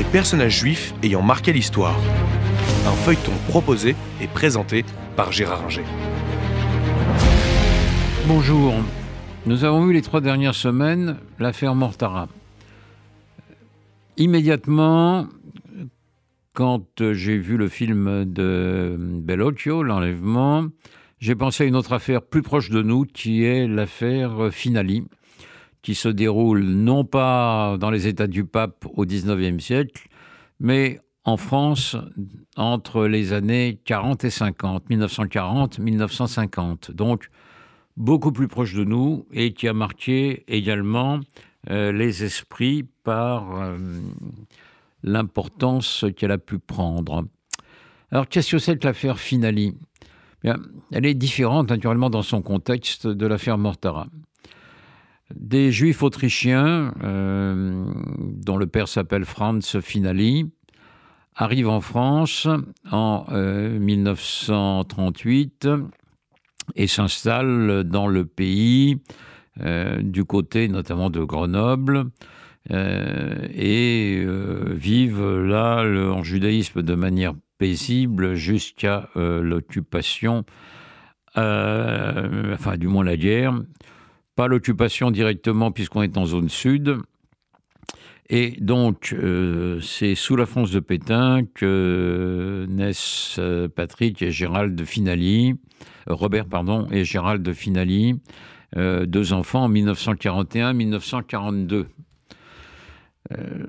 les 0.00 0.04
personnages 0.04 0.60
juifs 0.60 0.94
ayant 1.02 1.20
marqué 1.20 1.52
l'histoire. 1.52 2.00
Un 2.86 2.92
feuilleton 3.04 3.32
proposé 3.48 3.94
et 4.22 4.28
présenté 4.28 4.82
par 5.14 5.30
Gérard 5.30 5.62
Inger. 5.66 5.84
Bonjour. 8.26 8.72
Nous 9.44 9.64
avons 9.64 9.84
vu 9.84 9.92
les 9.92 10.00
trois 10.00 10.22
dernières 10.22 10.54
semaines 10.54 11.18
l'affaire 11.38 11.74
Mortara. 11.74 12.28
Immédiatement, 14.16 15.26
quand 16.54 17.12
j'ai 17.12 17.36
vu 17.36 17.58
le 17.58 17.68
film 17.68 18.24
de 18.24 18.96
Bellocchio, 18.98 19.82
L'enlèvement, 19.82 20.64
j'ai 21.18 21.34
pensé 21.34 21.64
à 21.64 21.66
une 21.66 21.76
autre 21.76 21.92
affaire 21.92 22.22
plus 22.22 22.40
proche 22.40 22.70
de 22.70 22.80
nous 22.80 23.04
qui 23.04 23.44
est 23.44 23.68
l'affaire 23.68 24.48
Finali, 24.50 25.04
qui 25.82 25.94
se 25.94 26.08
déroule 26.08 26.62
non 26.62 27.04
pas 27.04 27.76
dans 27.78 27.90
les 27.90 28.06
États 28.06 28.26
du 28.26 28.44
pape 28.44 28.86
au 28.94 29.04
XIXe 29.04 29.62
siècle, 29.62 30.08
mais 30.58 30.98
en 31.24 31.36
France 31.36 31.96
entre 32.56 33.06
les 33.06 33.32
années 33.32 33.80
40 33.84 34.24
et 34.24 34.30
50, 34.30 34.90
1940-1950. 34.90 36.92
Donc, 36.92 37.28
beaucoup 37.96 38.32
plus 38.32 38.48
proche 38.48 38.74
de 38.74 38.84
nous 38.84 39.26
et 39.32 39.52
qui 39.52 39.68
a 39.68 39.72
marqué 39.72 40.44
également 40.48 41.20
euh, 41.70 41.92
les 41.92 42.24
esprits 42.24 42.84
par 43.04 43.60
euh, 43.60 43.78
l'importance 45.02 46.04
qu'elle 46.16 46.32
a 46.32 46.38
pu 46.38 46.58
prendre. 46.58 47.24
Alors, 48.10 48.28
qu'est-ce 48.28 48.52
que 48.52 48.58
c'est 48.58 48.78
que 48.78 48.86
l'affaire 48.86 49.18
Finali? 49.18 49.74
Elle 50.42 51.04
est 51.04 51.14
différente, 51.14 51.68
naturellement, 51.68 52.08
dans 52.08 52.22
son 52.22 52.40
contexte 52.40 53.06
de 53.06 53.26
l'affaire 53.26 53.58
Mortara. 53.58 54.06
Des 55.34 55.70
juifs 55.70 56.02
autrichiens, 56.02 56.94
euh, 57.04 57.84
dont 58.18 58.56
le 58.56 58.66
père 58.66 58.88
s'appelle 58.88 59.24
Franz 59.24 59.80
Finali, 59.80 60.50
arrivent 61.36 61.68
en 61.68 61.80
France 61.80 62.48
en 62.90 63.26
1938 63.30 65.68
et 66.74 66.86
s'installent 66.86 67.84
dans 67.84 68.08
le 68.08 68.26
pays, 68.26 68.98
euh, 69.60 70.02
du 70.02 70.24
côté 70.24 70.68
notamment 70.68 71.10
de 71.10 71.22
Grenoble, 71.22 72.06
euh, 72.72 73.46
et 73.54 74.26
vivent 74.72 75.38
là 75.38 75.84
en 75.84 76.22
judaïsme 76.22 76.82
de 76.82 76.94
manière 76.94 77.32
paisible 77.58 78.34
jusqu'à 78.34 79.08
l'occupation, 79.14 80.44
enfin 81.36 82.76
du 82.76 82.88
moins 82.88 83.04
la 83.04 83.16
guerre, 83.16 83.54
pas 84.36 84.48
l'occupation 84.48 85.10
directement 85.10 85.72
puisqu'on 85.72 86.02
est 86.02 86.16
en 86.16 86.26
zone 86.26 86.48
sud. 86.48 86.98
Et 88.32 88.56
donc, 88.60 89.12
euh, 89.12 89.80
c'est 89.80 90.14
sous 90.14 90.36
la 90.36 90.46
France 90.46 90.70
de 90.70 90.78
Pétain 90.78 91.42
que 91.52 92.64
naissent 92.68 93.34
euh, 93.40 93.66
Patrick 93.68 94.22
et 94.22 94.30
Gérald 94.30 94.76
de 94.76 94.84
Finali, 94.84 95.56
euh, 96.08 96.14
Robert, 96.14 96.46
pardon, 96.46 96.86
et 96.92 97.04
Gérald 97.04 97.42
de 97.42 97.52
Finali, 97.52 98.20
deux 98.76 99.32
enfants 99.32 99.64
en 99.64 99.68
1941-1942. 99.68 101.86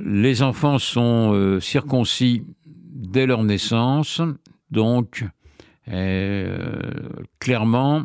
les 0.00 0.42
enfants 0.42 0.78
sont 0.78 1.58
circoncis 1.62 2.44
dès 2.66 3.24
leur 3.24 3.42
naissance, 3.42 4.20
donc 4.70 5.24
clairement, 7.38 8.04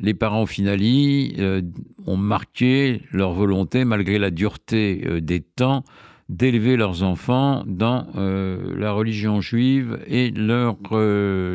les 0.00 0.14
parents 0.14 0.46
finali 0.46 1.34
euh, 1.38 1.62
ont 2.06 2.16
marqué 2.16 3.02
leur 3.12 3.32
volonté, 3.32 3.84
malgré 3.84 4.18
la 4.18 4.30
dureté 4.30 5.04
euh, 5.06 5.20
des 5.20 5.40
temps, 5.40 5.84
d'élever 6.28 6.76
leurs 6.76 7.02
enfants 7.02 7.64
dans 7.66 8.06
euh, 8.16 8.74
la 8.76 8.92
religion 8.92 9.40
juive 9.40 9.98
et 10.06 10.30
leur 10.30 10.76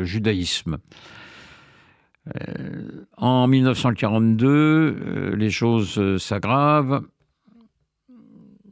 judaïsme. 0.04 0.78
en 3.16 3.46
1942, 3.46 5.34
les 5.36 5.50
choses 5.50 6.16
s'aggravent. 6.18 7.02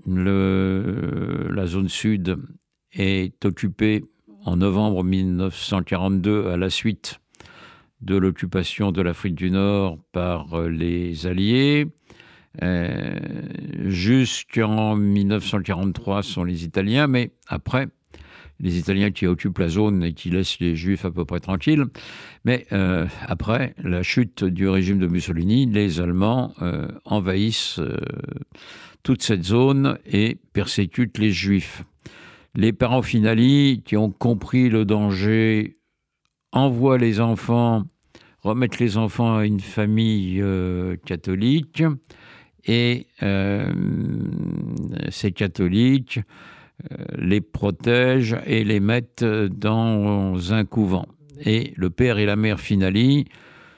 la 0.06 1.66
zone 1.66 1.88
sud 1.88 2.36
est 2.92 3.44
occupée 3.44 4.04
en 4.44 4.56
novembre 4.56 5.04
1942 5.04 6.48
à 6.48 6.56
la 6.56 6.68
suite 6.68 7.22
de 8.02 8.16
l'occupation 8.16 8.92
de 8.92 9.00
l'Afrique 9.00 9.34
du 9.34 9.50
Nord 9.50 9.98
par 10.12 10.54
euh, 10.54 10.68
les 10.68 11.26
Alliés. 11.26 11.86
Euh, 12.62 13.18
jusqu'en 13.86 14.94
1943 14.96 16.22
sont 16.22 16.44
les 16.44 16.64
Italiens, 16.64 17.06
mais 17.06 17.30
après, 17.46 17.88
les 18.60 18.78
Italiens 18.78 19.10
qui 19.10 19.26
occupent 19.26 19.58
la 19.58 19.68
zone 19.68 20.02
et 20.04 20.12
qui 20.12 20.28
laissent 20.28 20.60
les 20.60 20.76
Juifs 20.76 21.04
à 21.04 21.10
peu 21.10 21.24
près 21.24 21.41
tranquilles. 21.41 21.84
Mais 22.44 22.66
euh, 22.72 23.06
après 23.26 23.74
la 23.82 24.02
chute 24.02 24.44
du 24.44 24.68
régime 24.68 24.98
de 24.98 25.06
Mussolini, 25.06 25.66
les 25.66 26.00
Allemands 26.00 26.52
envahissent 27.04 27.80
toute 29.02 29.22
cette 29.22 29.44
zone 29.44 29.98
et 30.04 30.36
persécutent 30.52 31.18
les 31.18 31.30
Juifs. 31.30 31.84
Les 32.54 32.72
parents 32.72 33.02
finali 33.02 33.82
qui 33.84 33.96
ont 33.96 34.10
compris 34.10 34.68
le 34.68 34.84
danger 34.84 35.78
envoient 36.52 36.98
les 36.98 37.20
enfants 37.20 37.84
remettre 38.42 38.78
les 38.80 38.97
enfants 38.97 39.36
à 39.36 39.47
une 39.47 39.60
famille 39.60 40.41
euh, 40.41 40.97
catholique 41.04 41.82
et 42.64 43.06
euh, 43.22 43.72
ces 45.10 45.32
catholiques 45.32 46.20
euh, 46.91 47.04
les 47.19 47.41
protègent 47.41 48.38
et 48.47 48.64
les 48.64 48.80
mettent 48.80 49.25
dans 49.25 50.53
un 50.53 50.64
couvent. 50.64 51.06
Et 51.44 51.72
le 51.76 51.91
père 51.91 52.19
et 52.19 52.26
la 52.26 52.36
mère 52.36 52.60
Finali 52.60 53.26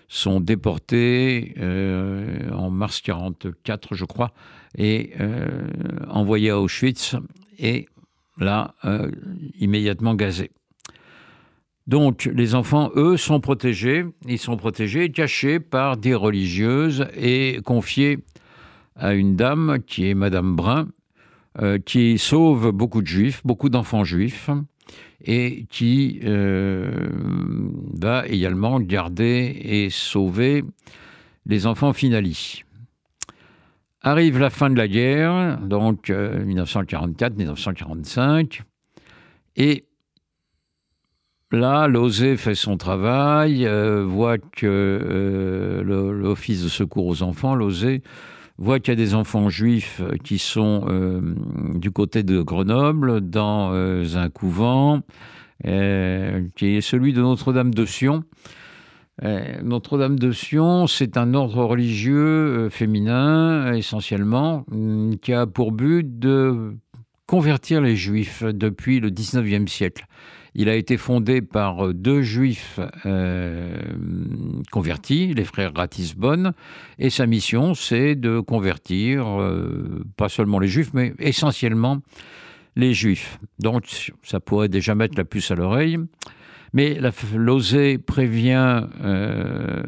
sont 0.09 0.41
déportés 0.41 1.55
en 2.53 2.71
mars 2.71 3.01
44, 3.01 3.95
je 3.95 4.05
crois, 4.05 4.33
et 4.77 5.13
envoyés 6.09 6.51
à 6.51 6.61
Auschwitz 6.61 7.17
et 7.59 7.87
là, 8.39 8.75
immédiatement 9.59 10.15
gazés. 10.15 10.51
Donc 11.87 12.31
les 12.33 12.55
enfants, 12.55 12.91
eux, 12.97 13.17
sont 13.17 13.41
protégés. 13.41 14.05
Ils 14.27 14.39
sont 14.39 14.57
protégés, 14.57 15.11
cachés 15.11 15.61
par 15.61 15.97
des 15.97 16.15
religieuses 16.15 17.07
et 17.17 17.61
confiés 17.65 18.19
à 18.97 19.15
une 19.15 19.37
dame 19.37 19.79
qui 19.87 20.09
est 20.09 20.15
Madame 20.15 20.57
Brun, 20.57 20.89
euh, 21.61 21.79
qui 21.79 22.19
sauve 22.19 22.73
beaucoup 22.73 23.03
de 23.03 23.07
juifs, 23.07 23.43
beaucoup 23.45 23.69
d'enfants 23.69 24.05
juifs, 24.05 24.51
et 25.25 25.67
qui 25.71 26.21
euh, 26.25 27.09
va 27.95 28.27
également 28.27 28.81
garder 28.81 29.57
et 29.63 29.91
sauver 29.91 30.65
les 31.47 31.67
enfants 31.67 31.93
finalis. 31.93 32.65
Arrive 34.01 34.39
la 34.39 34.49
fin 34.51 34.71
de 34.71 34.77
la 34.77 34.89
guerre, 34.89 35.61
donc 35.61 36.09
1944-1945, 36.09 38.61
euh, 38.61 38.63
et 39.57 39.85
Là, 41.53 41.87
l'OSE 41.87 42.37
fait 42.37 42.55
son 42.55 42.77
travail, 42.77 43.67
euh, 43.67 44.05
voit 44.05 44.39
que 44.39 44.67
euh, 44.67 45.83
l'Office 46.13 46.65
de 46.65 46.69
secours 46.69 47.07
aux 47.07 47.23
enfants, 47.23 47.55
l'OSE, 47.55 48.01
voit 48.59 48.81
qu'il 48.81 48.93
y 48.93 48.97
a 48.97 48.97
des 48.97 49.15
enfants 49.15 49.49
juifs 49.49 50.03
qui 50.25 50.39
sont 50.39 50.87
euh, 50.89 51.21
du 51.75 51.91
côté 51.91 52.23
de 52.23 52.41
Grenoble, 52.41 53.21
dans 53.21 53.73
un 53.73 54.31
couvent, 54.31 55.03
qui 55.63 56.67
est 56.67 56.81
celui 56.81 57.13
de 57.13 57.21
Notre-Dame 57.21 57.73
de 57.73 57.85
Sion. 57.85 58.25
Notre-Dame 59.23 60.19
de 60.19 60.33
Sion, 60.33 60.87
c'est 60.87 61.17
un 61.17 61.35
ordre 61.35 61.65
religieux 61.65 62.69
féminin, 62.71 63.73
essentiellement, 63.75 64.65
qui 65.23 65.33
a 65.33 65.47
pour 65.47 65.73
but 65.73 66.19
de 66.19 66.77
convertir 67.27 67.81
les 67.81 67.97
juifs 67.97 68.43
depuis 68.43 69.01
le 69.01 69.11
19e 69.11 69.67
siècle. 69.67 70.07
Il 70.57 70.69
a 70.69 70.77
été 70.77 70.97
fondé 70.97 71.43
par 71.43 71.93
deux 71.93 72.23
juifs 72.23 72.79
euh, 73.07 73.77
convertis, 74.71 75.35
les 75.35 75.45
frères 75.45 75.73
Ratisbonne, 75.75 76.53
et 76.99 77.11
sa 77.11 77.27
mission, 77.27 77.75
c'est 77.75 78.15
de 78.15 78.39
convertir 78.39 79.41
euh, 79.41 80.05
pas 80.17 80.29
seulement 80.29 80.61
les 80.61 80.69
juifs, 80.69 80.95
mais 80.95 81.13
essentiellement 81.19 82.03
les 82.77 82.95
juifs. 82.95 83.41
Donc, 83.59 83.85
ça 84.23 84.39
pourrait 84.39 84.69
déjà 84.69 84.95
mettre 84.95 85.17
la 85.17 85.25
puce 85.25 85.51
à 85.51 85.57
l'oreille. 85.57 85.99
Mais 86.73 86.99
l'osé 87.37 87.99
prévient, 87.99 88.83
euh, 89.03 89.83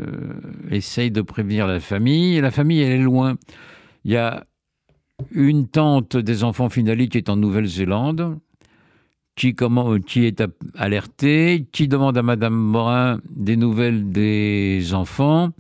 essaye 0.71 1.11
de 1.11 1.21
prévenir 1.21 1.67
la 1.67 1.81
famille. 1.81 2.37
Et 2.37 2.41
la 2.41 2.53
famille, 2.53 2.81
elle 2.81 3.01
est 3.01 3.03
loin. 3.03 3.35
Il 4.05 4.13
y 4.13 4.17
a 4.17 4.45
une 5.31 5.69
tante 5.69 6.17
des 6.17 6.45
enfants 6.45 6.69
finali 6.69 7.09
qui 7.09 7.19
est 7.19 7.29
en 7.29 7.37
Nouvelle-Zélande, 7.37 8.39
qui, 9.35 9.55
comment, 9.55 9.99
qui 9.99 10.25
est 10.25 10.43
alertée, 10.75 11.67
qui 11.73 11.89
demande 11.89 12.17
à 12.17 12.23
Madame 12.23 12.55
Morin 12.55 13.21
des 13.31 13.57
nouvelles 13.57 14.11
des 14.11 14.95
enfants, 14.95 15.51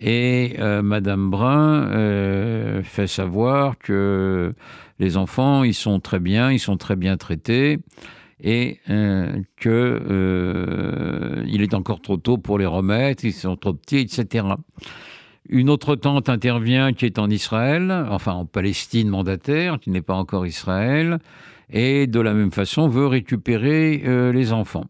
Et 0.00 0.56
Madame 0.82 1.30
Brun 1.30 2.82
fait 2.82 3.06
savoir 3.06 3.78
que 3.78 4.54
les 4.98 5.16
enfants, 5.16 5.62
ils 5.62 5.74
sont 5.74 6.00
très 6.00 6.18
bien, 6.18 6.50
ils 6.50 6.58
sont 6.58 6.76
très 6.76 6.96
bien 6.96 7.16
traités 7.16 7.78
et 8.42 8.80
euh, 8.90 9.40
que 9.56 9.68
euh, 10.10 11.44
il 11.46 11.62
est 11.62 11.74
encore 11.74 12.00
trop 12.02 12.16
tôt 12.16 12.38
pour 12.38 12.58
les 12.58 12.66
remettre, 12.66 13.24
ils 13.24 13.32
sont 13.32 13.56
trop 13.56 13.72
petits, 13.72 13.98
etc. 13.98 14.44
Une 15.52 15.68
autre 15.68 15.96
tante 15.96 16.30
intervient 16.30 16.94
qui 16.94 17.04
est 17.04 17.18
en 17.18 17.28
Israël, 17.28 18.06
enfin 18.08 18.32
en 18.32 18.46
Palestine 18.46 19.10
mandataire, 19.10 19.78
qui 19.78 19.90
n'est 19.90 20.00
pas 20.00 20.14
encore 20.14 20.46
Israël, 20.46 21.18
et 21.70 22.06
de 22.06 22.20
la 22.20 22.32
même 22.32 22.50
façon 22.50 22.88
veut 22.88 23.06
récupérer 23.06 24.02
euh, 24.06 24.32
les 24.32 24.54
enfants. 24.54 24.86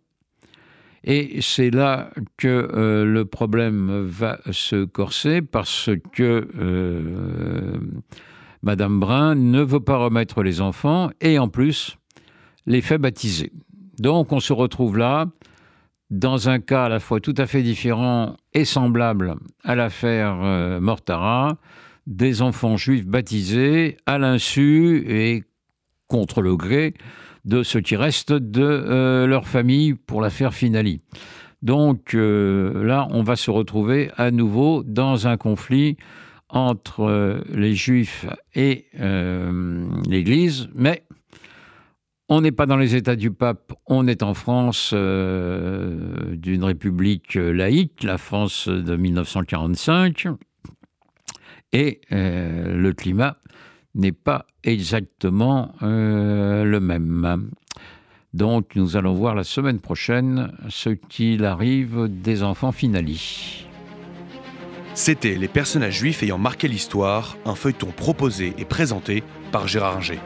Et 1.02 1.40
c'est 1.40 1.70
là 1.70 2.10
que 2.36 3.02
le 3.04 3.24
problème 3.24 4.06
va 4.06 4.38
se 4.52 4.84
corser 4.84 5.42
parce 5.42 5.90
que 6.12 6.46
Madame 8.62 9.00
Brun 9.00 9.34
ne 9.34 9.62
veut 9.62 9.80
pas 9.80 9.96
remettre 9.96 10.44
les 10.44 10.60
enfants 10.60 11.10
et 11.20 11.40
en 11.40 11.48
plus 11.48 11.96
les 12.66 12.82
fait 12.82 12.98
baptiser. 12.98 13.52
Donc 13.98 14.30
on 14.30 14.38
se 14.38 14.52
retrouve 14.52 14.96
là 14.96 15.26
dans 16.12 16.50
un 16.50 16.60
cas 16.60 16.84
à 16.84 16.88
la 16.90 17.00
fois 17.00 17.20
tout 17.20 17.34
à 17.38 17.46
fait 17.46 17.62
différent 17.62 18.36
et 18.52 18.66
semblable 18.66 19.34
à 19.64 19.74
l'affaire 19.74 20.38
euh, 20.42 20.78
Mortara, 20.78 21.56
des 22.06 22.42
enfants 22.42 22.76
juifs 22.76 23.06
baptisés 23.06 23.96
à 24.04 24.18
l'insu 24.18 25.04
et 25.08 25.42
contre 26.08 26.42
le 26.42 26.54
gré 26.54 26.92
de 27.46 27.62
ce 27.62 27.78
qui 27.78 27.96
reste 27.96 28.32
de 28.32 28.62
euh, 28.62 29.26
leur 29.26 29.48
famille 29.48 29.94
pour 29.94 30.20
l'affaire 30.20 30.52
Finali. 30.52 31.00
Donc 31.62 32.14
euh, 32.14 32.84
là, 32.84 33.08
on 33.10 33.22
va 33.22 33.34
se 33.34 33.50
retrouver 33.50 34.10
à 34.18 34.30
nouveau 34.30 34.82
dans 34.82 35.26
un 35.26 35.38
conflit 35.38 35.96
entre 36.50 37.42
les 37.50 37.74
juifs 37.74 38.26
et 38.54 38.84
l'Église, 40.06 40.68
mais 40.74 41.02
on 42.32 42.40
n'est 42.40 42.50
pas 42.50 42.64
dans 42.64 42.78
les 42.78 42.96
États 42.96 43.14
du 43.14 43.30
pape, 43.30 43.74
on 43.86 44.06
est 44.06 44.22
en 44.22 44.32
France 44.32 44.92
euh, 44.94 46.34
d'une 46.34 46.64
république 46.64 47.34
laïque, 47.34 48.04
la 48.04 48.16
France 48.16 48.68
de 48.68 48.96
1945, 48.96 50.28
et 51.74 52.00
euh, 52.10 52.74
le 52.74 52.92
climat 52.94 53.36
n'est 53.94 54.12
pas 54.12 54.46
exactement 54.64 55.74
euh, 55.82 56.64
le 56.64 56.80
même. 56.80 57.50
Donc 58.32 58.76
nous 58.76 58.96
allons 58.96 59.12
voir 59.12 59.34
la 59.34 59.44
semaine 59.44 59.78
prochaine 59.78 60.52
ce 60.70 60.88
qu'il 60.88 61.44
arrive 61.44 62.08
des 62.08 62.42
enfants 62.42 62.72
finalis. 62.72 63.66
C'était 64.94 65.34
Les 65.34 65.48
personnages 65.48 65.98
juifs 65.98 66.22
ayant 66.22 66.38
marqué 66.38 66.66
l'histoire, 66.66 67.36
un 67.44 67.54
feuilleton 67.54 67.88
proposé 67.94 68.54
et 68.56 68.64
présenté 68.64 69.22
par 69.50 69.68
Gérard 69.68 69.98
Inger. 69.98 70.18